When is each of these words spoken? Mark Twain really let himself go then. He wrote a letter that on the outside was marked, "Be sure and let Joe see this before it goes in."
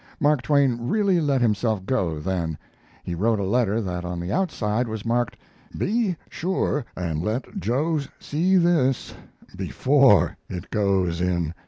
Mark 0.19 0.41
Twain 0.41 0.79
really 0.81 1.21
let 1.21 1.41
himself 1.41 1.85
go 1.85 2.19
then. 2.19 2.57
He 3.03 3.13
wrote 3.13 3.39
a 3.39 3.43
letter 3.43 3.79
that 3.81 4.03
on 4.03 4.19
the 4.19 4.31
outside 4.31 4.87
was 4.87 5.05
marked, 5.05 5.37
"Be 5.77 6.15
sure 6.27 6.83
and 6.95 7.21
let 7.21 7.59
Joe 7.59 7.99
see 8.19 8.57
this 8.57 9.13
before 9.55 10.37
it 10.49 10.71
goes 10.71 11.21
in." 11.21 11.53